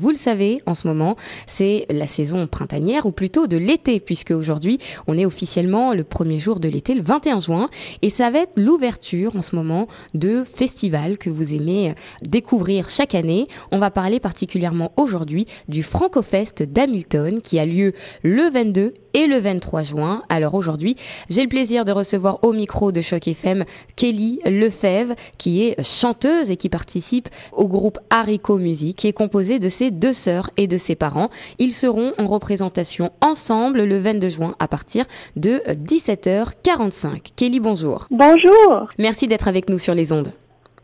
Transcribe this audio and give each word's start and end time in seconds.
Vous 0.00 0.08
le 0.08 0.16
savez, 0.16 0.62
en 0.64 0.72
ce 0.72 0.88
moment, 0.88 1.14
c'est 1.46 1.84
la 1.90 2.06
saison 2.06 2.46
printanière 2.46 3.04
ou 3.04 3.12
plutôt 3.12 3.46
de 3.46 3.58
l'été 3.58 4.00
puisque 4.00 4.30
aujourd'hui, 4.30 4.78
on 5.06 5.18
est 5.18 5.26
officiellement 5.26 5.92
le 5.92 6.04
premier 6.04 6.38
jour 6.38 6.58
de 6.58 6.70
l'été, 6.70 6.94
le 6.94 7.02
21 7.02 7.40
juin, 7.40 7.68
et 8.00 8.08
ça 8.08 8.30
va 8.30 8.38
être 8.38 8.58
l'ouverture 8.58 9.36
en 9.36 9.42
ce 9.42 9.54
moment 9.54 9.88
de 10.14 10.42
festivals 10.44 11.18
que 11.18 11.28
vous 11.28 11.52
aimez 11.52 11.94
découvrir 12.22 12.88
chaque 12.88 13.14
année. 13.14 13.46
On 13.72 13.78
va 13.78 13.90
parler 13.90 14.20
particulièrement 14.20 14.92
aujourd'hui 14.96 15.44
du 15.68 15.82
Francofest 15.82 16.62
d'Hamilton 16.62 17.42
qui 17.42 17.58
a 17.58 17.66
lieu 17.66 17.92
le 18.22 18.48
22 18.48 18.94
et 19.12 19.26
le 19.26 19.38
23 19.38 19.82
juin. 19.82 20.22
Alors 20.28 20.54
aujourd'hui, 20.54 20.96
j'ai 21.28 21.42
le 21.42 21.48
plaisir 21.48 21.84
de 21.84 21.92
recevoir 21.92 22.42
au 22.42 22.52
micro 22.52 22.92
de 22.92 23.00
Choc 23.00 23.28
FM 23.28 23.64
Kelly 23.96 24.40
Lefebvre, 24.46 25.14
qui 25.36 25.62
est 25.62 25.82
chanteuse 25.82 26.50
et 26.50 26.56
qui 26.56 26.68
participe 26.68 27.28
au 27.52 27.66
groupe 27.68 27.98
Haricot 28.08 28.58
Music, 28.58 28.96
qui 28.96 29.08
est 29.08 29.12
composé 29.12 29.58
de 29.58 29.68
ses 29.68 29.89
deux 29.90 30.12
sœurs 30.12 30.50
et 30.56 30.66
de 30.66 30.76
ses 30.76 30.94
parents. 30.94 31.30
Ils 31.58 31.72
seront 31.72 32.12
en 32.18 32.26
représentation 32.26 33.10
ensemble 33.20 33.84
le 33.84 33.98
22 33.98 34.28
juin 34.28 34.54
à 34.58 34.68
partir 34.68 35.06
de 35.36 35.60
17h45. 35.68 37.32
Kelly, 37.36 37.60
bonjour. 37.60 38.06
Bonjour. 38.10 38.88
Merci 38.98 39.26
d'être 39.26 39.48
avec 39.48 39.68
nous 39.68 39.78
sur 39.78 39.94
les 39.94 40.12
ondes. 40.12 40.32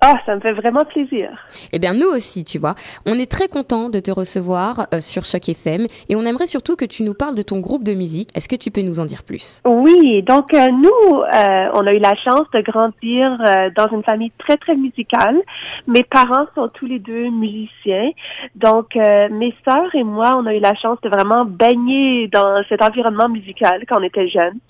Ah, 0.09 0.21
ça 0.25 0.37
me 0.37 0.41
fait 0.41 0.53
vraiment 0.53 0.85
plaisir. 0.85 1.31
Eh 1.73 1.81
bien, 1.81 1.93
nous 1.93 2.07
aussi, 2.07 2.45
tu 2.45 2.59
vois. 2.59 2.77
On 3.07 3.19
est 3.19 3.29
très 3.29 3.49
content 3.49 3.89
de 3.89 3.99
te 3.99 4.13
recevoir 4.13 4.87
euh, 4.95 5.01
sur 5.01 5.25
Choc 5.25 5.49
FM 5.49 5.89
et 6.09 6.15
on 6.15 6.23
aimerait 6.23 6.47
surtout 6.47 6.77
que 6.77 6.85
tu 6.85 7.03
nous 7.03 7.13
parles 7.13 7.35
de 7.35 7.43
ton 7.43 7.59
groupe 7.59 7.83
de 7.83 7.93
musique. 7.93 8.29
Est-ce 8.37 8.49
que 8.49 8.55
tu 8.55 8.71
peux 8.71 8.83
nous 8.83 9.01
en 9.01 9.05
dire 9.05 9.25
plus? 9.25 9.63
Oui, 9.67 10.23
donc 10.23 10.55
euh, 10.55 10.69
nous, 10.69 11.23
euh, 11.23 11.71
on 11.75 11.85
a 11.89 11.93
eu 11.93 11.99
la 11.99 12.15
chance 12.23 12.47
de 12.55 12.61
grandir 12.61 13.37
dans 13.75 13.89
une 13.89 14.05
famille 14.05 14.31
très, 14.39 14.57
très 14.57 14.77
musicale. 14.77 15.43
Mes 15.89 16.05
parents 16.05 16.47
sont 16.55 16.69
tous 16.69 16.87
les 16.87 17.01
deux 17.01 17.29
musiciens. 17.31 18.13
Donc, 18.55 18.95
mes 18.95 19.55
sœurs 19.69 19.93
et 19.95 20.05
moi, 20.05 20.37
on 20.39 20.47
a 20.47 20.55
eu 20.55 20.61
la 20.61 20.77
chance 20.77 21.01
de 21.03 21.09
vraiment 21.09 21.45
baigner 21.45 22.29
dans 22.29 22.63
cet 22.69 22.81
environnement 22.81 23.29
musical 23.29 23.83
quand 23.89 23.99
on 23.99 24.05
était 24.05 24.29
jeunes. 24.29 24.61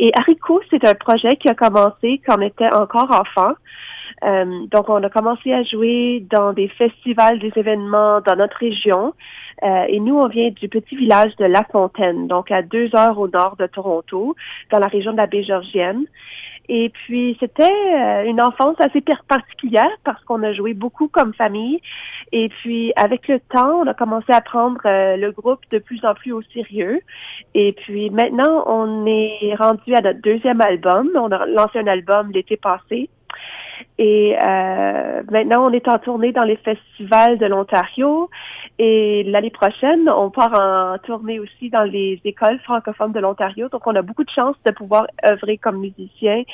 Et 0.00 0.10
Haricot, 0.16 0.62
c'est 0.68 0.84
un 0.84 0.94
projet 0.94 1.36
qui 1.36 1.48
a 1.48 1.54
commencé 1.54 2.20
quand 2.26 2.38
on 2.38 2.42
était 2.42 2.74
encore 2.74 3.10
enfant. 3.12 3.54
Euh, 4.24 4.66
donc, 4.70 4.88
on 4.88 5.02
a 5.02 5.08
commencé 5.08 5.52
à 5.52 5.62
jouer 5.62 6.24
dans 6.30 6.52
des 6.52 6.68
festivals, 6.68 7.38
des 7.38 7.52
événements 7.56 8.20
dans 8.20 8.36
notre 8.36 8.56
région. 8.58 9.14
Euh, 9.62 9.84
et 9.88 10.00
nous, 10.00 10.16
on 10.16 10.28
vient 10.28 10.50
du 10.50 10.68
petit 10.68 10.96
village 10.96 11.34
de 11.36 11.46
La 11.46 11.64
Fontaine, 11.64 12.26
donc 12.28 12.50
à 12.50 12.62
deux 12.62 12.94
heures 12.96 13.18
au 13.18 13.28
nord 13.28 13.56
de 13.56 13.66
Toronto, 13.66 14.34
dans 14.70 14.78
la 14.78 14.88
région 14.88 15.12
de 15.12 15.16
la 15.18 15.26
baie 15.26 15.44
Georgienne. 15.44 16.04
Et 16.68 16.90
puis, 16.90 17.36
c'était 17.40 17.64
euh, 17.64 18.24
une 18.24 18.40
enfance 18.40 18.76
assez 18.78 19.02
particulière 19.26 19.90
parce 20.04 20.22
qu'on 20.24 20.42
a 20.44 20.52
joué 20.52 20.72
beaucoup 20.72 21.08
comme 21.08 21.34
famille. 21.34 21.80
Et 22.30 22.48
puis, 22.60 22.92
avec 22.94 23.26
le 23.26 23.40
temps, 23.40 23.80
on 23.82 23.86
a 23.88 23.94
commencé 23.94 24.32
à 24.32 24.40
prendre 24.40 24.80
le 24.84 25.30
groupe 25.32 25.62
de 25.72 25.78
plus 25.78 26.04
en 26.04 26.14
plus 26.14 26.30
au 26.30 26.42
sérieux. 26.54 27.00
Et 27.54 27.72
puis, 27.72 28.10
maintenant, 28.10 28.62
on 28.66 29.04
est 29.06 29.54
rendu 29.58 29.94
à 29.94 30.00
notre 30.00 30.20
deuxième 30.20 30.60
album. 30.60 31.10
On 31.16 31.32
a 31.32 31.44
lancé 31.46 31.80
un 31.80 31.88
album 31.88 32.30
l'été 32.30 32.56
passé. 32.56 33.10
Et 34.02 34.34
euh, 34.34 35.22
maintenant, 35.30 35.68
on 35.68 35.72
est 35.72 35.86
en 35.86 35.98
tournée 35.98 36.32
dans 36.32 36.44
les 36.44 36.56
festivals 36.56 37.36
de 37.36 37.44
l'Ontario. 37.44 38.30
Et 38.78 39.24
l'année 39.24 39.50
prochaine, 39.50 40.08
on 40.08 40.30
part 40.30 40.54
en 40.54 40.96
tournée 41.04 41.38
aussi 41.38 41.68
dans 41.68 41.82
les 41.82 42.18
écoles 42.24 42.58
francophones 42.60 43.12
de 43.12 43.20
l'Ontario. 43.20 43.68
Donc, 43.68 43.86
on 43.86 43.94
a 43.94 44.00
beaucoup 44.00 44.24
de 44.24 44.30
chance 44.30 44.56
de 44.64 44.70
pouvoir 44.70 45.06
œuvrer 45.30 45.58
comme 45.58 45.80
musicien 45.80 46.44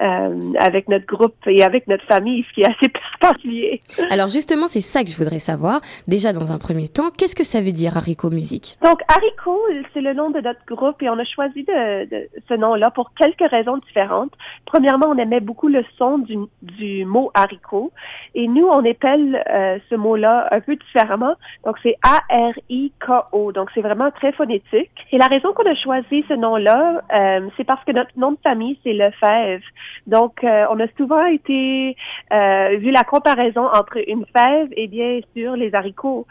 euh, 0.00 0.52
avec 0.60 0.88
notre 0.88 1.06
groupe 1.06 1.34
et 1.48 1.64
avec 1.64 1.88
notre 1.88 2.04
famille, 2.04 2.44
ce 2.48 2.54
qui 2.54 2.60
est 2.60 2.66
assez 2.68 2.92
particulier. 3.20 3.80
Alors, 4.10 4.28
justement, 4.28 4.68
c'est 4.68 4.80
ça 4.80 5.02
que 5.02 5.10
je 5.10 5.16
voudrais 5.16 5.40
savoir. 5.40 5.80
Déjà, 6.06 6.32
dans 6.32 6.52
un 6.52 6.58
premier 6.58 6.86
temps, 6.86 7.10
qu'est-ce 7.18 7.34
que 7.34 7.42
ça 7.42 7.60
veut 7.60 7.72
dire 7.72 7.96
Haricot 7.96 8.30
Musique? 8.30 8.78
Donc, 8.80 9.00
Haricot, 9.08 9.60
c'est 9.92 10.02
le 10.02 10.14
nom 10.14 10.30
de 10.30 10.38
notre 10.38 10.64
groupe 10.68 11.02
et 11.02 11.10
on 11.10 11.18
a 11.18 11.24
choisi 11.24 11.64
de, 11.64 12.08
de 12.08 12.28
ce 12.48 12.54
nom-là 12.54 12.92
pour 12.92 13.12
quelques 13.14 13.50
raisons 13.50 13.78
différentes. 13.78 14.30
Premièrement, 14.66 15.06
on 15.08 15.18
aimait 15.18 15.40
beaucoup 15.40 15.66
le 15.66 15.84
son 15.98 16.18
du, 16.18 16.36
du 16.62 16.91
mot 17.04 17.30
haricot 17.34 17.92
et 18.34 18.48
nous, 18.48 18.66
on 18.66 18.84
appelle 18.84 19.42
euh, 19.50 19.78
ce 19.90 19.94
mot-là 19.94 20.48
un 20.50 20.60
peu 20.60 20.76
différemment. 20.76 21.34
Donc, 21.64 21.76
c'est 21.82 21.96
A-R-I-K-O. 22.02 23.52
Donc, 23.52 23.70
c'est 23.74 23.82
vraiment 23.82 24.10
très 24.10 24.32
phonétique. 24.32 24.90
Et 25.10 25.18
la 25.18 25.26
raison 25.26 25.52
qu'on 25.52 25.70
a 25.70 25.74
choisi 25.74 26.24
ce 26.28 26.34
nom-là, 26.34 27.02
euh, 27.14 27.48
c'est 27.56 27.64
parce 27.64 27.84
que 27.84 27.92
notre 27.92 28.10
nom 28.16 28.32
de 28.32 28.38
famille, 28.42 28.78
c'est 28.82 28.92
Lefebvre. 28.92 29.64
Donc, 30.06 30.42
euh, 30.44 30.66
on 30.70 30.80
a 30.80 30.86
souvent 30.96 31.24
été 31.26 31.96
euh, 32.32 32.76
vu 32.78 32.90
la 32.90 33.04
comparaison 33.04 33.66
entre 33.66 33.98
une 34.06 34.24
fève 34.36 34.68
et 34.76 34.88
bien 34.88 35.20
sûr 35.34 35.56
les 35.56 35.74
haricots. 35.74 36.26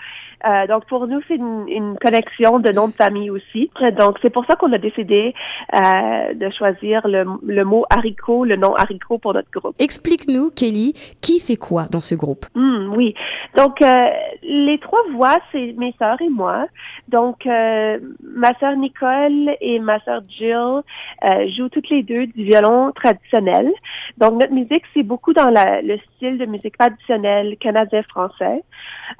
Euh, 0.45 0.67
donc, 0.67 0.85
pour 0.85 1.07
nous, 1.07 1.21
c'est 1.27 1.35
une, 1.35 1.67
une, 1.67 1.97
connexion 1.99 2.59
de 2.59 2.71
nom 2.71 2.87
de 2.87 2.93
famille 2.93 3.29
aussi. 3.29 3.69
Donc, 3.97 4.17
c'est 4.21 4.31
pour 4.31 4.45
ça 4.45 4.55
qu'on 4.55 4.71
a 4.73 4.77
décidé 4.77 5.33
euh, 5.75 6.33
de 6.33 6.49
choisir 6.49 7.07
le, 7.07 7.25
le, 7.45 7.63
mot 7.63 7.85
haricot, 7.89 8.45
le 8.45 8.55
nom 8.55 8.73
haricot 8.75 9.17
pour 9.17 9.33
notre 9.33 9.51
groupe. 9.51 9.75
Explique-nous, 9.77 10.50
Kelly, 10.55 10.93
qui 11.21 11.39
fait 11.39 11.55
quoi 11.55 11.85
dans 11.91 12.01
ce 12.01 12.15
groupe? 12.15 12.45
Hmm, 12.55 12.93
oui. 12.95 13.13
Donc, 13.57 13.81
euh, 13.81 14.07
les 14.43 14.79
trois 14.79 15.01
voix, 15.13 15.37
c'est 15.51 15.73
mes 15.77 15.93
sœurs 15.99 16.21
et 16.21 16.29
moi. 16.29 16.65
Donc, 17.07 17.45
euh, 17.45 17.99
ma 18.23 18.53
sœur 18.59 18.75
Nicole 18.75 19.55
et 19.59 19.79
ma 19.79 19.99
sœur 20.01 20.21
Jill 20.29 20.81
euh, 21.23 21.49
jouent 21.55 21.69
toutes 21.69 21.89
les 21.89 22.03
deux 22.03 22.27
du 22.27 22.43
violon 22.43 22.91
traditionnel. 22.91 23.71
Donc, 24.17 24.33
notre 24.33 24.53
musique, 24.53 24.83
c'est 24.93 25.03
beaucoup 25.03 25.33
dans 25.33 25.49
la, 25.49 25.81
le 25.81 25.97
style 26.15 26.37
de 26.37 26.45
musique 26.45 26.77
traditionnelle 26.77 27.57
canadien-français. 27.57 28.63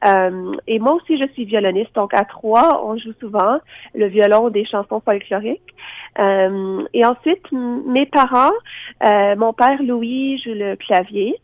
Euh, 0.05 0.53
et 0.67 0.79
moi 0.79 0.93
aussi, 0.93 1.17
je 1.17 1.27
suis 1.33 1.45
violoniste. 1.45 1.93
Donc, 1.95 2.13
à 2.13 2.25
trois, 2.25 2.85
on 2.85 2.97
joue 2.97 3.13
souvent 3.19 3.57
le 3.95 4.07
violon 4.07 4.49
des 4.49 4.65
chansons 4.65 5.01
folkloriques. 5.01 5.73
Euh, 6.19 6.83
et 6.93 7.05
ensuite, 7.05 7.51
mes 7.51 8.05
parents, 8.05 8.51
euh, 9.03 9.35
mon 9.35 9.53
père 9.53 9.81
Louis 9.81 10.41
joue 10.43 10.53
le 10.53 10.75
clavier 10.75 11.35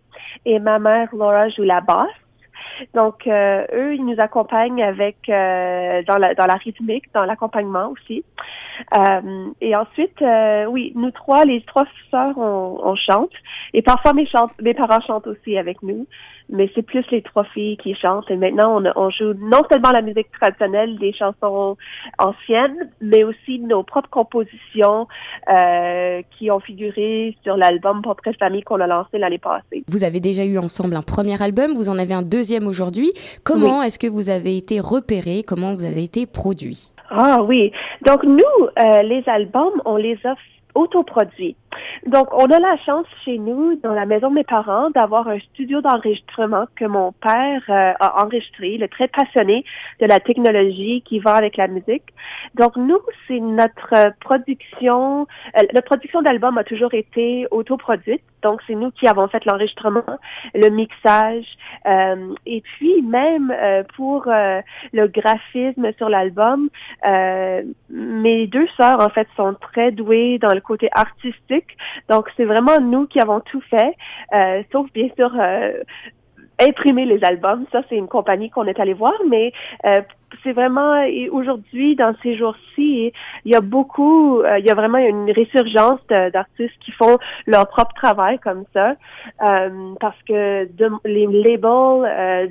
et 0.45 0.59
ma 0.59 0.79
mère 0.79 1.09
Laura 1.13 1.49
joue 1.49 1.63
la 1.63 1.81
basse. 1.81 2.07
Donc, 2.93 3.27
euh, 3.27 3.65
eux, 3.73 3.95
ils 3.95 4.05
nous 4.05 4.19
accompagnent 4.19 4.83
avec 4.83 5.29
euh, 5.29 6.03
dans 6.03 6.17
la 6.17 6.33
dans 6.33 6.45
la 6.45 6.55
rythmique, 6.55 7.05
dans 7.13 7.25
l'accompagnement 7.25 7.89
aussi. 7.89 8.23
Euh, 8.97 9.47
et 9.61 9.75
ensuite, 9.75 10.23
oui, 10.69 10.91
nous 10.95 11.11
trois, 11.11 11.45
les 11.45 11.61
trois 11.61 11.85
sœurs, 12.11 12.37
on, 12.37 12.79
on 12.83 12.95
chante. 12.95 13.31
Et 13.73 13.81
parfois, 13.81 14.13
mes, 14.13 14.27
chante, 14.27 14.51
mes 14.61 14.73
parents 14.73 15.01
chantent 15.01 15.27
aussi 15.27 15.57
avec 15.57 15.81
nous 15.83 16.07
mais 16.49 16.69
c'est 16.73 16.81
plus 16.81 17.03
les 17.11 17.21
trois 17.21 17.43
filles 17.43 17.77
qui 17.77 17.95
chantent. 17.95 18.29
Et 18.29 18.35
maintenant, 18.35 18.81
on, 18.81 18.91
on, 18.95 19.09
joue 19.09 19.33
non 19.33 19.61
seulement 19.69 19.91
la 19.91 20.01
musique 20.01 20.31
traditionnelle, 20.31 20.97
des 20.97 21.13
chansons 21.13 21.77
anciennes, 22.19 22.89
mais 23.01 23.23
aussi 23.23 23.59
nos 23.59 23.83
propres 23.83 24.09
compositions 24.09 25.07
euh, 25.49 26.21
qui 26.37 26.49
ont 26.51 26.59
figuré 26.59 27.35
sur 27.43 27.57
l'album 27.57 28.01
Portrait 28.01 28.33
Famille 28.39 28.63
qu'on 28.63 28.79
a 28.79 28.87
lancé 28.87 29.17
l'année 29.17 29.37
passée. 29.37 29.83
Vous 29.87 30.03
avez 30.03 30.19
déjà 30.19 30.45
eu 30.45 30.57
ensemble 30.57 30.95
un 30.95 31.01
premier 31.01 31.41
album, 31.41 31.73
vous 31.73 31.89
en 31.89 31.97
avez 31.97 32.13
un 32.13 32.21
deuxième 32.21 32.67
aujourd'hui. 32.67 33.11
Comment 33.43 33.83
est-ce 33.83 33.99
que 33.99 34.07
vous 34.07 34.29
avez 34.29 34.57
été 34.57 34.79
repéré? 34.79 35.43
Comment 35.45 35.73
vous 35.73 35.83
avez 35.83 36.03
été 36.03 36.25
produit? 36.25 36.91
Ah 37.09 37.41
oui. 37.41 37.71
Donc 38.05 38.23
nous, 38.23 38.67
euh, 38.79 39.01
les 39.03 39.23
albums, 39.27 39.81
on 39.85 39.95
les 39.95 40.19
a 40.25 40.35
autoproduits. 40.77 41.55
Donc, 42.05 42.27
on 42.33 42.45
a 42.45 42.59
la 42.59 42.77
chance 42.85 43.07
chez 43.25 43.37
nous, 43.37 43.75
dans 43.83 43.93
la 43.93 44.05
maison 44.05 44.29
de 44.29 44.35
mes 44.35 44.43
parents, 44.43 44.89
d'avoir 44.91 45.27
un 45.27 45.39
studio 45.39 45.81
d'enregistrement 45.81 46.65
que 46.75 46.85
mon 46.85 47.11
père 47.13 47.63
euh, 47.69 47.93
a 47.99 48.23
enregistré. 48.23 48.73
Il 48.73 48.83
est 48.83 48.87
très 48.87 49.07
passionné 49.07 49.65
de 49.99 50.05
la 50.05 50.19
technologie 50.19 51.01
qui 51.05 51.19
va 51.19 51.33
avec 51.33 51.57
la 51.57 51.67
musique. 51.67 52.03
Donc, 52.55 52.75
nous, 52.77 52.99
c'est 53.27 53.39
notre 53.39 54.13
production. 54.19 55.27
Euh, 55.57 55.61
notre 55.73 55.85
production 55.85 56.21
d'album 56.21 56.57
a 56.57 56.63
toujours 56.63 56.93
été 56.93 57.47
autoproduite. 57.51 58.21
Donc, 58.47 58.61
c'est 58.65 58.75
nous 58.75 58.91
qui 58.91 59.07
avons 59.09 59.27
fait 59.27 59.43
l'enregistrement, 59.43 60.05
le 60.53 60.69
mixage, 60.69 61.45
euh, 61.85 62.33
et 62.45 62.61
puis 62.61 63.01
même 63.01 63.51
euh, 63.51 63.83
pour 63.97 64.29
euh, 64.29 64.61
le 64.93 65.07
graphisme 65.07 65.91
sur 65.97 66.07
l'album, 66.07 66.69
mes 67.89 68.47
deux 68.47 68.67
sœurs 68.77 69.01
en 69.01 69.09
fait 69.09 69.27
sont 69.35 69.53
très 69.59 69.91
douées 69.91 70.39
dans 70.39 70.53
le 70.53 70.61
côté 70.61 70.87
artistique. 70.93 71.71
Donc, 72.07 72.29
c'est 72.37 72.45
vraiment 72.45 72.79
nous 72.79 73.05
qui 73.07 73.19
avons 73.19 73.41
tout 73.41 73.61
fait, 73.69 73.93
sauf 74.71 74.89
bien 74.93 75.09
sûr 75.17 75.31
imprimer 76.57 77.05
les 77.05 77.21
albums. 77.25 77.65
Ça, 77.73 77.81
c'est 77.89 77.97
une 77.97 78.07
compagnie 78.07 78.49
qu'on 78.49 78.65
est 78.65 78.79
allé 78.79 78.93
voir, 78.93 79.17
mais 79.29 79.51
c'est 80.43 80.51
vraiment 80.51 81.05
aujourd'hui, 81.31 81.95
dans 81.95 82.13
ces 82.21 82.35
jours-ci, 82.37 83.13
il 83.45 83.51
y 83.51 83.55
a 83.55 83.61
beaucoup, 83.61 84.41
euh, 84.41 84.59
il 84.59 84.65
y 84.65 84.69
a 84.69 84.75
vraiment 84.75 84.97
une 84.97 85.31
résurgence 85.31 85.99
d'artistes 86.09 86.77
qui 86.81 86.91
font 86.91 87.17
leur 87.45 87.67
propre 87.67 87.93
travail 87.95 88.37
comme 88.39 88.65
ça, 88.73 88.95
euh, 89.43 89.93
parce 89.99 90.21
que 90.27 90.67
les 91.05 91.27
labels 91.27 91.67
euh, 92.05 92.47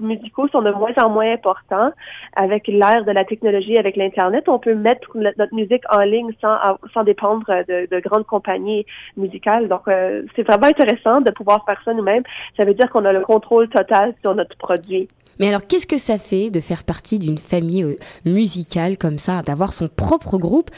musicaux 0.00 0.48
sont 0.48 0.62
de 0.62 0.70
moins 0.70 0.92
en 0.96 1.10
moins 1.10 1.32
importants 1.32 1.92
avec 2.34 2.66
l'ère 2.66 3.04
de 3.04 3.12
la 3.12 3.24
technologie, 3.24 3.76
avec 3.78 3.96
l'internet. 3.96 4.48
On 4.48 4.58
peut 4.58 4.74
mettre 4.74 5.16
notre 5.16 5.54
musique 5.54 5.84
en 5.90 6.00
ligne 6.00 6.32
sans 6.40 7.04
dépendre 7.04 7.46
de, 7.68 7.88
de 7.88 8.00
grandes 8.00 8.26
compagnies 8.26 8.84
musicales. 9.16 9.68
Donc, 9.68 9.82
c'est 9.86 10.42
vraiment 10.42 10.66
intéressant 10.66 11.20
de 11.20 11.30
pouvoir 11.30 11.64
faire 11.64 11.80
ça 11.84 11.94
nous-mêmes. 11.94 12.22
Ça 12.56 12.64
veut 12.64 12.74
dire 12.74 12.90
qu'on 12.90 13.04
a 13.04 13.12
le 13.12 13.20
contrôle 13.20 13.68
total 13.68 14.14
sur 14.22 14.34
notre 14.34 14.56
produit. 14.56 15.08
Mais 15.40 15.48
alors, 15.48 15.66
qu'est-ce 15.66 15.86
que 15.86 15.98
ça 15.98 16.18
fait 16.18 16.50
de 16.50 16.60
faire 16.60 16.84
partie 16.84 17.18
d'une 17.18 17.38
famille 17.38 17.96
musicale 18.24 18.98
comme 18.98 19.18
ça, 19.18 19.42
d'avoir 19.42 19.72
son 19.72 19.88
propre 19.88 20.38
groupe 20.38 20.70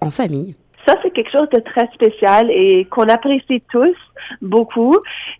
en 0.00 0.10
famille? 0.10 0.54
Ça, 0.86 0.96
c'est 1.02 1.10
quelque 1.10 1.30
chose 1.30 1.48
de 1.50 1.60
très 1.60 1.86
spécial 1.94 2.50
et 2.50 2.86
qu'on 2.90 3.08
apprécie 3.08 3.62
tous 3.72 3.96
beaucoup. 4.42 4.96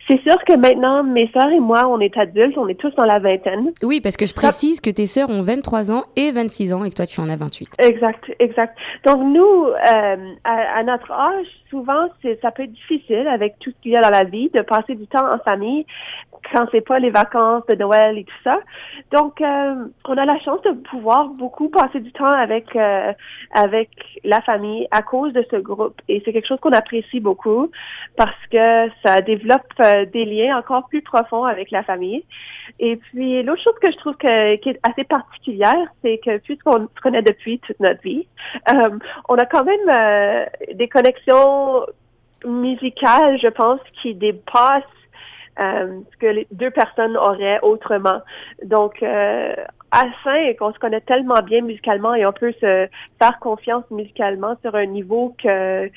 C'est 0.08 0.20
sûr 0.22 0.36
que 0.46 0.56
maintenant, 0.56 1.02
mes 1.02 1.30
sœurs 1.32 1.50
et 1.50 1.60
moi, 1.60 1.86
on 1.88 2.00
est 2.00 2.16
adultes, 2.16 2.56
on 2.56 2.68
est 2.68 2.78
tous 2.78 2.94
dans 2.94 3.04
la 3.04 3.18
vingtaine. 3.18 3.72
Oui, 3.82 4.00
parce 4.00 4.16
que 4.16 4.26
je 4.26 4.34
précise 4.34 4.80
que 4.80 4.90
tes 4.90 5.06
sœurs 5.06 5.28
ont 5.30 5.42
23 5.42 5.90
ans 5.92 6.04
et 6.16 6.30
26 6.30 6.72
ans 6.72 6.84
et 6.84 6.90
que 6.90 6.94
toi, 6.94 7.06
tu 7.06 7.20
en 7.20 7.28
as 7.28 7.36
28. 7.36 7.72
Exact, 7.78 8.24
exact. 8.38 8.76
Donc, 9.04 9.18
nous, 9.22 9.66
euh, 9.66 10.16
à, 10.44 10.82
notre 10.82 11.12
âge, 11.12 11.46
souvent, 11.68 12.08
c'est, 12.22 12.40
ça 12.40 12.50
peut 12.50 12.62
être 12.62 12.72
difficile 12.72 13.26
avec 13.28 13.58
tout 13.58 13.70
ce 13.70 13.82
qu'il 13.82 13.92
y 13.92 13.96
a 13.96 14.00
dans 14.00 14.10
la 14.10 14.24
vie 14.24 14.50
de 14.54 14.62
passer 14.62 14.94
du 14.94 15.06
temps 15.06 15.26
en 15.30 15.38
famille 15.38 15.84
quand 16.52 16.66
c'est 16.72 16.80
pas 16.80 16.98
les 16.98 17.10
vacances 17.10 17.64
de 17.68 17.74
Noël 17.74 18.18
et 18.18 18.24
tout 18.24 18.42
ça. 18.42 18.58
Donc, 19.12 19.40
euh, 19.40 19.86
on 20.04 20.16
a 20.16 20.24
la 20.24 20.38
chance 20.40 20.60
de 20.62 20.72
pouvoir 20.72 21.28
beaucoup 21.28 21.68
passer 21.68 22.00
du 22.00 22.12
temps 22.12 22.26
avec 22.26 22.74
euh, 22.76 23.12
avec 23.52 23.90
la 24.24 24.40
famille 24.42 24.86
à 24.90 25.02
cause 25.02 25.32
de 25.32 25.44
ce 25.50 25.56
groupe. 25.56 26.00
Et 26.08 26.22
c'est 26.24 26.32
quelque 26.32 26.48
chose 26.48 26.60
qu'on 26.60 26.72
apprécie 26.72 27.20
beaucoup 27.20 27.70
parce 28.16 28.46
que 28.50 28.88
ça 29.04 29.20
développe 29.20 29.62
euh, 29.80 30.04
des 30.06 30.24
liens 30.24 30.58
encore 30.58 30.88
plus 30.88 31.02
profonds 31.02 31.44
avec 31.44 31.70
la 31.70 31.82
famille. 31.82 32.24
Et 32.80 32.96
puis, 32.96 33.42
l'autre 33.42 33.62
chose 33.62 33.78
que 33.80 33.90
je 33.90 33.96
trouve 33.98 34.16
que, 34.16 34.56
qui 34.56 34.70
est 34.70 34.80
assez 34.82 35.04
particulière, 35.04 35.86
c'est 36.02 36.18
que 36.24 36.38
puisqu'on 36.38 36.88
se 36.94 37.00
connaît 37.02 37.22
depuis 37.22 37.58
toute 37.60 37.78
notre 37.80 38.02
vie, 38.02 38.26
on 39.28 39.36
a 39.36 39.44
quand 39.46 39.64
même 39.64 40.46
des 40.72 40.88
connexions 40.88 41.84
musicales, 42.44 43.38
je 43.40 43.48
pense, 43.48 43.80
qui 44.00 44.14
dépassent 44.14 44.82
euh, 45.60 46.00
ce 46.12 46.16
que 46.18 46.26
les 46.26 46.46
deux 46.50 46.70
personnes 46.70 47.16
auraient 47.16 47.60
autrement. 47.62 48.20
Donc, 48.64 49.02
euh, 49.02 49.54
à 49.90 50.06
et 50.48 50.56
qu'on 50.56 50.72
se 50.72 50.78
connaît 50.78 51.00
tellement 51.02 51.40
bien 51.42 51.60
musicalement 51.60 52.14
et 52.14 52.26
on 52.26 52.32
peut 52.32 52.52
se 52.60 52.88
faire 53.20 53.38
confiance 53.40 53.84
musicalement 53.90 54.56
sur 54.62 54.74
un 54.74 54.86
niveau 54.86 55.36
que 55.40 55.88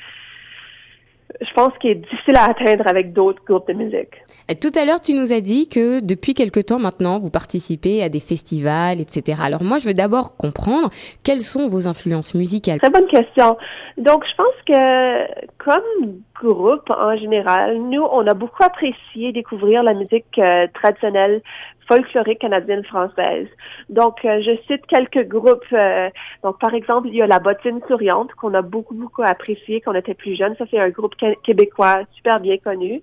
je 1.42 1.54
pense 1.54 1.74
qu'il 1.80 1.92
est 1.92 1.96
difficile 1.96 2.36
à 2.36 2.46
atteindre 2.46 2.88
avec 2.88 3.14
d'autres 3.14 3.44
groupes 3.46 3.68
de 3.68 3.74
musique. 3.74 4.16
Tout 4.62 4.72
à 4.80 4.86
l'heure, 4.86 5.02
tu 5.02 5.14
nous 5.14 5.34
as 5.34 5.42
dit 5.42 5.68
que 5.68 6.00
depuis 6.00 6.34
quelque 6.34 6.62
temps 6.62 6.80
maintenant, 6.80 7.20
vous 7.20 7.30
participez 7.30 8.02
à 8.02 8.08
des 8.08 8.22
festivals, 8.22 9.02
etc. 9.02 9.40
Alors 9.44 9.62
moi, 9.62 9.78
je 9.78 9.88
veux 9.88 9.94
d'abord 9.94 10.38
comprendre 10.38 10.90
quelles 11.24 11.42
sont 11.42 11.68
vos 11.68 11.88
influences 11.88 12.34
musicales. 12.34 12.80
Très 12.80 12.90
bonne 12.90 13.08
question. 13.08 13.58
Donc, 13.98 14.24
je 14.26 14.36
pense 14.36 14.56
que 14.66 15.44
comme 15.58 16.22
groupe 16.42 16.90
en 16.90 17.16
général, 17.18 17.78
nous, 17.78 18.04
on 18.04 18.26
a 18.28 18.34
beaucoup 18.34 18.64
apprécié 18.64 19.32
découvrir 19.32 19.84
la 19.84 19.94
musique 19.94 20.26
euh, 20.38 20.68
traditionnelle 20.74 21.42
folklorique 21.88 22.40
canadienne 22.40 22.84
française. 22.84 23.48
Donc, 23.90 24.24
euh, 24.26 24.42
je 24.42 24.58
cite 24.68 24.86
quelques 24.88 25.28
groupes. 25.28 25.66
Euh, 25.74 26.10
donc, 26.44 26.60
par 26.60 26.74
exemple, 26.74 27.08
il 27.08 27.16
y 27.16 27.22
a 27.22 27.28
la 27.28 27.40
bottine 27.40 27.80
souriante 27.88 28.34
qu'on 28.34 28.54
a 28.54 28.62
beaucoup, 28.62 28.94
beaucoup 28.94 29.24
apprécié 29.24 29.82
quand 29.82 29.92
on 29.92 29.96
était 29.96 30.14
plus 30.14 30.36
jeune. 30.36 30.56
Ça, 30.58 30.66
c'est 30.70 30.80
un 30.80 30.90
groupe 30.90 31.16
québécois 31.44 32.02
super 32.14 32.40
bien 32.40 32.58
connu. 32.58 33.02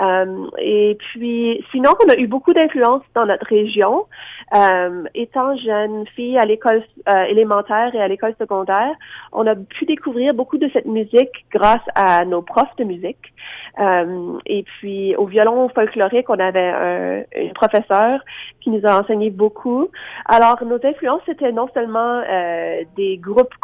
Euh, 0.00 0.46
et 0.58 0.96
puis, 0.98 1.64
sinon, 1.72 1.90
on 2.04 2.10
a 2.10 2.16
eu 2.16 2.26
beaucoup 2.26 2.52
d'influence 2.52 3.02
dans 3.14 3.26
notre 3.26 3.46
région. 3.46 4.06
Euh, 4.54 5.04
étant 5.14 5.56
jeune 5.56 6.06
fille 6.14 6.38
à 6.38 6.44
l'école 6.44 6.84
euh, 7.08 7.24
élémentaire 7.24 7.92
et 7.94 8.00
à 8.00 8.06
l'école 8.06 8.34
secondaire, 8.38 8.94
on 9.32 9.46
a 9.46 9.56
pu 9.56 9.86
découvrir 9.86 10.34
beaucoup 10.34 10.58
de 10.58 10.70
cette 10.72 10.86
musique 10.86 11.46
grâce 11.50 11.82
à 11.94 12.24
nos 12.24 12.42
profs 12.42 12.76
de 12.78 12.84
musique. 12.84 13.32
Euh, 13.80 14.38
et 14.46 14.62
puis, 14.62 15.16
au 15.16 15.26
violon 15.26 15.68
folklorique, 15.70 16.30
on 16.30 16.38
avait 16.38 16.68
un, 16.68 17.22
une 17.36 17.52
professeure 17.54 18.20
qui 18.60 18.70
nous 18.70 18.86
a 18.86 19.00
enseigné 19.00 19.30
beaucoup. 19.30 19.88
Alors, 20.26 20.62
nos 20.64 20.78
influences, 20.84 21.22
c'était 21.26 21.52
non 21.52 21.68
seulement 21.74 22.22
euh, 22.28 22.82
des 22.96 23.18
groupes 23.18 23.54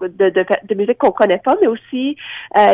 de, 0.00 0.74
musique 0.74 0.98
qu'on 0.98 1.10
connaît 1.10 1.40
pas, 1.44 1.56
mais 1.60 1.66
aussi 1.66 2.16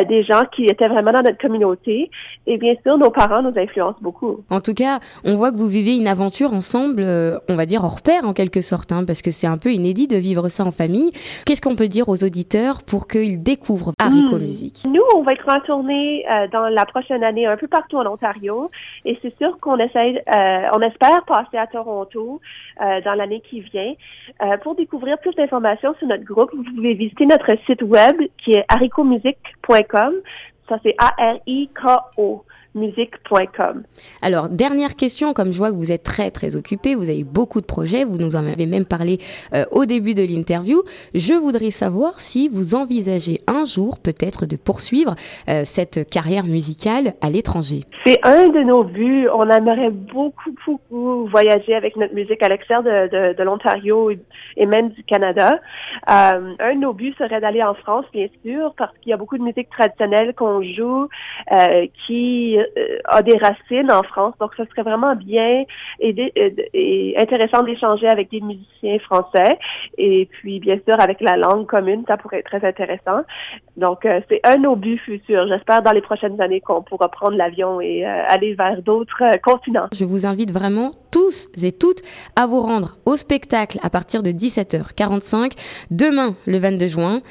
des 0.07 0.23
gens 0.23 0.43
qui 0.51 0.65
étaient 0.65 0.87
vraiment 0.87 1.11
dans 1.11 1.21
notre 1.21 1.37
communauté. 1.37 2.09
Et 2.47 2.57
bien 2.57 2.75
sûr, 2.83 2.97
parents 3.11 3.41
nous 3.41 3.53
influencent 3.57 3.99
beaucoup. 4.01 4.43
En 4.49 4.61
tout 4.61 4.73
cas, 4.73 4.99
on 5.23 5.35
voit 5.35 5.51
que 5.51 5.57
vous 5.57 5.67
vivez 5.67 5.97
une 5.97 6.07
aventure 6.07 6.53
ensemble, 6.53 7.03
euh, 7.03 7.39
on 7.49 7.55
va 7.55 7.65
dire 7.65 7.83
hors 7.83 8.01
pair 8.01 8.25
en 8.25 8.33
quelque 8.33 8.61
sorte, 8.61 8.91
hein, 8.91 9.03
parce 9.05 9.21
que 9.21 9.31
c'est 9.31 9.47
un 9.47 9.57
peu 9.57 9.71
inédit 9.71 10.07
de 10.07 10.17
vivre 10.17 10.49
ça 10.49 10.63
en 10.63 10.71
famille. 10.71 11.11
Qu'est-ce 11.45 11.61
qu'on 11.61 11.75
peut 11.75 11.87
dire 11.87 12.09
aux 12.09 12.23
auditeurs 12.23 12.83
pour 12.83 13.07
qu'ils 13.07 13.41
découvrent 13.41 13.93
Haricot. 13.99 14.39
Musique 14.39 14.83
Nous, 14.87 15.01
on 15.15 15.23
va 15.23 15.33
être 15.33 15.47
en 15.49 15.59
tournée 15.61 16.25
dans 16.51 16.69
la 16.69 16.85
prochaine 16.85 17.23
année 17.23 17.45
un 17.45 17.57
peu 17.57 17.67
partout 17.67 17.97
en 17.97 18.05
Ontario, 18.05 18.71
et 19.05 19.17
c'est 19.21 19.35
sûr 19.37 19.59
qu'on 19.59 19.77
essaie, 19.77 20.23
on 20.73 20.81
espère 20.81 21.23
passer 21.25 21.57
à 21.57 21.67
Toronto 21.67 22.39
euh, 22.81 23.01
dans 23.01 23.13
l'année 23.13 23.41
qui 23.41 23.61
vient. 23.61 23.93
Euh, 24.41 24.57
pour 24.57 24.75
découvrir 24.75 25.17
plus 25.19 25.33
d'informations 25.35 25.93
sur 25.99 26.07
notre 26.07 26.23
groupe, 26.23 26.49
vous 26.55 26.63
pouvez 26.63 26.93
visiter 26.93 27.25
notre 27.25 27.51
site 27.65 27.81
web 27.81 28.15
qui 28.37 28.51
est 28.51 28.65
haricomusic.com. 28.69 30.13
Ça, 30.67 30.79
c'est 30.83 30.95
A-R-I-K-O 30.97 32.45
musique.com. 32.79 33.83
Alors, 34.21 34.49
dernière 34.49 34.95
question, 34.95 35.33
comme 35.33 35.51
je 35.51 35.57
vois 35.57 35.71
que 35.71 35.75
vous 35.75 35.91
êtes 35.91 36.03
très 36.03 36.31
très 36.31 36.55
occupé, 36.55 36.95
vous 36.95 37.09
avez 37.09 37.23
beaucoup 37.23 37.61
de 37.61 37.65
projets, 37.65 38.03
vous 38.03 38.17
nous 38.17 38.35
en 38.35 38.45
avez 38.45 38.65
même 38.65 38.85
parlé 38.85 39.19
euh, 39.53 39.65
au 39.71 39.85
début 39.85 40.13
de 40.13 40.23
l'interview. 40.23 40.81
Je 41.13 41.33
voudrais 41.33 41.71
savoir 41.71 42.19
si 42.19 42.49
vous 42.49 42.75
envisagez 42.75 43.41
un 43.47 43.65
jour 43.65 43.99
peut-être 43.99 44.45
de 44.45 44.55
poursuivre 44.55 45.15
euh, 45.47 45.61
cette 45.63 46.09
carrière 46.09 46.45
musicale 46.45 47.13
à 47.21 47.29
l'étranger. 47.29 47.81
C'est 48.05 48.19
un 48.23 48.49
de 48.49 48.61
nos 48.61 48.83
buts. 48.83 49.27
On 49.33 49.49
aimerait 49.49 49.91
beaucoup 49.91 50.53
beaucoup 50.65 51.27
voyager 51.27 51.75
avec 51.75 51.95
notre 51.95 52.13
musique 52.13 52.41
à 52.41 52.49
l'extérieur 52.49 52.83
de, 52.83 53.33
de, 53.33 53.43
l'Ontario 53.43 54.11
et 54.57 54.65
même 54.65 54.89
du 54.89 55.03
Canada. 55.03 55.59
Euh, 56.09 56.53
un 56.59 56.75
de 56.75 56.79
nos 56.79 56.93
buts 56.93 57.13
serait 57.17 57.41
d'aller 57.41 57.63
en 57.63 57.73
France, 57.73 58.05
bien 58.13 58.27
sûr, 58.43 58.73
parce 58.77 58.97
qu'il 58.99 59.09
y 59.09 59.13
a 59.13 59.17
beaucoup 59.17 59.37
de 59.37 59.43
musique 59.43 59.69
traditionnelle 59.69 60.33
qu'on 60.33 60.61
joue 60.63 61.07
qui 62.07 62.57
euh, 62.57 62.63
a 63.05 63.21
des 63.21 63.37
racines 63.37 63.91
en 63.91 64.03
France. 64.03 64.33
Donc, 64.39 64.51
ce 64.57 64.63
serait 64.65 64.83
vraiment 64.83 65.15
bien 65.15 65.65
et, 65.99 66.33
et 66.73 67.15
intéressant 67.17 67.63
d'échanger 67.63 68.07
avec 68.07 68.29
des 68.31 68.41
musiciens 68.41 68.99
français. 68.99 69.57
Et 69.97 70.27
puis, 70.31 70.59
bien 70.59 70.79
sûr, 70.87 70.99
avec 70.99 71.21
la 71.21 71.37
langue 71.37 71.65
commune, 71.65 72.03
ça 72.07 72.17
pourrait 72.17 72.39
être 72.39 72.49
très 72.49 72.65
intéressant. 72.67 73.23
Donc, 73.77 74.05
euh, 74.05 74.19
c'est 74.29 74.41
un 74.43 74.57
buts 74.75 74.97
futurs. 74.97 75.47
J'espère 75.47 75.81
dans 75.81 75.91
les 75.91 76.01
prochaines 76.01 76.39
années 76.41 76.61
qu'on 76.61 76.81
pourra 76.81 77.09
prendre 77.09 77.35
l'avion 77.35 77.79
et 77.81 78.05
euh, 78.05 78.23
aller 78.27 78.53
vers 78.53 78.81
d'autres 78.81 79.23
continents. 79.41 79.87
Je 79.93 80.05
vous 80.05 80.25
invite 80.25 80.51
vraiment 80.51 80.91
tous 81.11 81.47
et 81.61 81.71
toutes 81.71 82.01
à 82.35 82.45
vous 82.45 82.59
rendre 82.59 82.97
au 83.05 83.15
spectacle 83.15 83.79
à 83.81 83.89
partir 83.89 84.21
de 84.21 84.31
17h45 84.31 85.51
demain, 85.91 86.35
le 86.45 86.57
22 86.57 86.87
juin, 86.87 87.21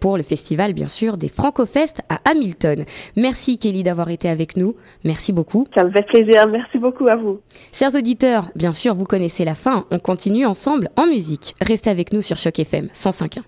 pour 0.00 0.16
le 0.16 0.22
festival, 0.22 0.72
bien 0.72 0.88
sûr, 0.88 1.16
des 1.16 1.28
Francofest 1.28 2.02
à 2.08 2.20
Hamilton. 2.30 2.84
Merci 3.16 3.58
Kelly 3.58 3.82
d'avoir 3.82 4.10
été 4.10 4.28
avec 4.28 4.56
nous. 4.56 4.75
Merci 5.04 5.32
beaucoup. 5.32 5.66
Ça 5.74 5.84
me 5.84 5.90
fait 5.90 6.06
plaisir. 6.06 6.46
Merci 6.48 6.78
beaucoup 6.78 7.06
à 7.06 7.16
vous. 7.16 7.40
Chers 7.72 7.94
auditeurs, 7.94 8.48
bien 8.54 8.72
sûr, 8.72 8.94
vous 8.94 9.04
connaissez 9.04 9.44
la 9.44 9.54
fin. 9.54 9.84
On 9.90 9.98
continue 9.98 10.46
ensemble 10.46 10.88
en 10.96 11.06
musique. 11.06 11.54
Restez 11.60 11.90
avec 11.90 12.12
nous 12.12 12.22
sur 12.22 12.36
Choc 12.36 12.58
FM 12.58 12.86
105.1. 12.94 13.42